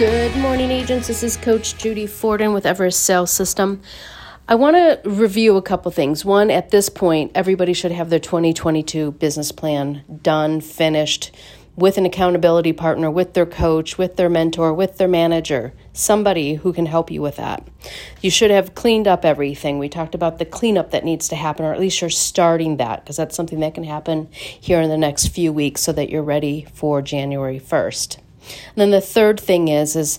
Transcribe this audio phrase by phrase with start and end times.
[0.00, 1.08] Good morning, agents.
[1.08, 3.82] This is Coach Judy Forden with Everest Sales System.
[4.48, 6.24] I want to review a couple things.
[6.24, 11.32] One, at this point, everybody should have their 2022 business plan done, finished,
[11.76, 16.72] with an accountability partner, with their coach, with their mentor, with their manager, somebody who
[16.72, 17.68] can help you with that.
[18.22, 19.78] You should have cleaned up everything.
[19.78, 23.04] We talked about the cleanup that needs to happen, or at least you're starting that,
[23.04, 26.22] because that's something that can happen here in the next few weeks so that you're
[26.22, 28.16] ready for January 1st.
[28.68, 30.18] And then the third thing is is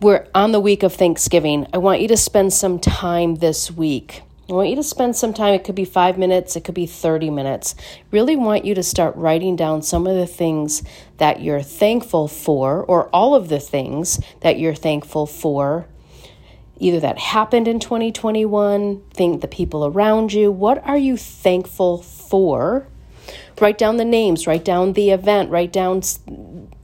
[0.00, 1.66] we're on the week of Thanksgiving.
[1.74, 4.22] I want you to spend some time this week.
[4.50, 5.54] I want you to spend some time.
[5.54, 7.76] It could be five minutes, it could be 30 minutes.
[8.10, 10.82] Really want you to start writing down some of the things
[11.18, 15.86] that you're thankful for, or all of the things that you're thankful for.
[16.78, 20.50] Either that happened in 2021, think the people around you.
[20.50, 22.88] What are you thankful for?
[23.60, 26.02] Write down the names, write down the event, write down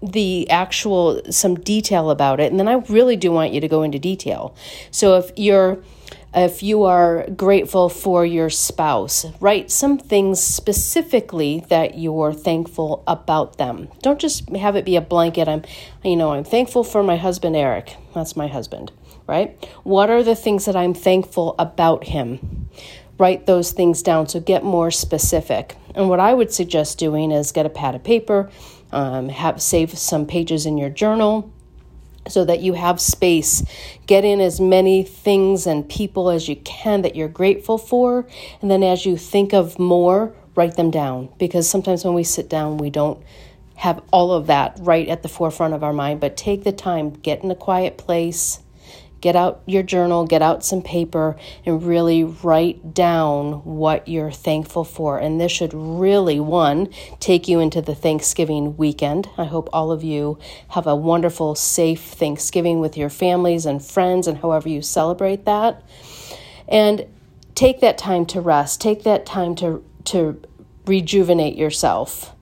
[0.02, 3.82] the actual some detail about it and then i really do want you to go
[3.82, 4.54] into detail.
[4.90, 5.82] So if you're
[6.34, 13.56] if you are grateful for your spouse write some things specifically that you're thankful about
[13.56, 13.88] them.
[14.02, 15.62] Don't just have it be a blanket i'm
[16.04, 17.96] you know i'm thankful for my husband eric.
[18.14, 18.92] That's my husband
[19.26, 19.56] right?
[19.82, 22.68] What are the things that i'm thankful about him?
[23.18, 27.50] Write those things down so get more specific and what i would suggest doing is
[27.50, 28.48] get a pad of paper
[28.92, 31.52] um, have save some pages in your journal
[32.28, 33.62] so that you have space.
[34.06, 38.26] Get in as many things and people as you can that you're grateful for.
[38.60, 41.28] And then as you think of more, write them down.
[41.38, 43.22] Because sometimes when we sit down, we don't
[43.76, 46.20] have all of that right at the forefront of our mind.
[46.20, 48.60] But take the time, get in a quiet place,
[49.20, 54.84] get out your journal, get out some paper, and really write down what you're thankful
[54.84, 55.18] for.
[55.18, 59.28] And this should really, one, take you into the Thanksgiving weekend.
[59.38, 60.38] I hope all of you
[60.70, 65.82] have a wonderful, safe Thanksgiving with your families and friends and however you celebrate that.
[66.68, 67.06] And
[67.54, 70.40] take that time to rest, take that time to, to
[70.84, 72.32] rejuvenate yourself.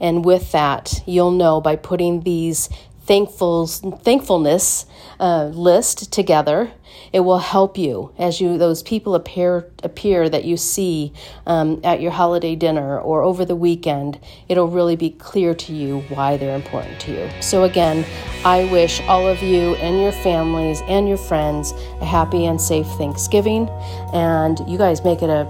[0.00, 2.68] And with that, you'll know by putting these
[3.06, 4.86] thankful thankfulness
[5.20, 6.72] uh, list together.
[7.12, 11.12] It will help you as you those people appear appear that you see
[11.46, 14.18] um, at your holiday dinner or over the weekend.
[14.48, 17.42] It'll really be clear to you why they're important to you.
[17.42, 18.04] So again,
[18.44, 22.86] I wish all of you and your families and your friends a happy and safe
[22.98, 23.68] Thanksgiving,
[24.12, 25.46] and you guys make it a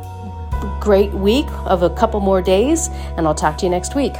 [0.80, 2.88] great week of a couple more days.
[3.16, 4.14] And I'll talk to you next week.